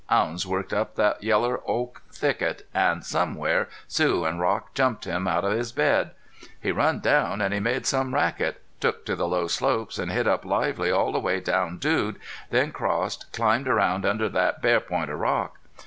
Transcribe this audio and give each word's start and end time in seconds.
Hounds 0.09 0.47
worked 0.47 0.73
up 0.73 0.95
thet 0.95 1.21
yeller 1.23 1.59
oak 1.67 2.01
thicket, 2.11 2.67
an' 2.73 3.03
somewhere 3.03 3.69
Sue 3.87 4.25
an' 4.25 4.39
Rock 4.39 4.73
jumped 4.73 5.05
him 5.05 5.27
out 5.27 5.45
of 5.45 5.51
his 5.51 5.71
bed. 5.71 6.09
He 6.59 6.71
run 6.71 7.01
down, 7.01 7.39
an' 7.39 7.51
he 7.51 7.59
made 7.59 7.85
some 7.85 8.15
racket. 8.15 8.63
Took 8.79 9.05
to 9.05 9.15
the 9.15 9.27
low 9.27 9.45
slopes 9.45 9.99
an' 9.99 10.09
hit 10.09 10.27
up 10.27 10.43
lively 10.43 10.89
all 10.89 11.11
the 11.11 11.19
way 11.19 11.39
down 11.39 11.77
Dude, 11.77 12.17
then 12.49 12.71
crossed, 12.71 13.31
climbed 13.31 13.67
around 13.67 14.03
under 14.03 14.27
thet 14.27 14.59
bare 14.59 14.79
point 14.79 15.11
of 15.11 15.19
rock. 15.19 15.59